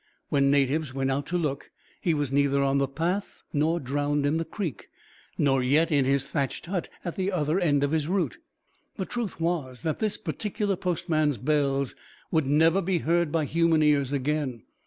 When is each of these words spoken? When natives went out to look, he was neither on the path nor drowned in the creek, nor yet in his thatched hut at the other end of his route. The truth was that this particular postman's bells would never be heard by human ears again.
When 0.29 0.49
natives 0.49 0.95
went 0.95 1.11
out 1.11 1.27
to 1.27 1.37
look, 1.37 1.69
he 2.01 2.15
was 2.15 2.31
neither 2.31 2.63
on 2.63 2.79
the 2.79 2.87
path 2.87 3.43
nor 3.53 3.79
drowned 3.79 4.25
in 4.25 4.37
the 4.37 4.45
creek, 4.45 4.89
nor 5.37 5.61
yet 5.61 5.91
in 5.91 6.05
his 6.05 6.25
thatched 6.25 6.65
hut 6.65 6.89
at 7.05 7.17
the 7.17 7.31
other 7.31 7.59
end 7.59 7.83
of 7.83 7.91
his 7.91 8.07
route. 8.07 8.39
The 8.97 9.05
truth 9.05 9.39
was 9.39 9.83
that 9.83 9.99
this 9.99 10.17
particular 10.17 10.75
postman's 10.75 11.37
bells 11.37 11.93
would 12.31 12.47
never 12.47 12.81
be 12.81 12.97
heard 12.97 13.31
by 13.31 13.45
human 13.45 13.83
ears 13.83 14.11
again. 14.11 14.63